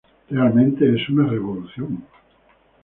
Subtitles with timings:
[0.31, 2.03] Realmente es una revolución.